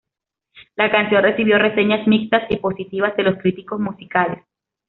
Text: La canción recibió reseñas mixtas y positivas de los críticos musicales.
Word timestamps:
La 0.77 0.89
canción 0.89 1.21
recibió 1.21 1.59
reseñas 1.59 2.07
mixtas 2.07 2.49
y 2.49 2.55
positivas 2.57 3.15
de 3.17 3.21
los 3.21 3.37
críticos 3.37 3.79
musicales. 3.79 4.43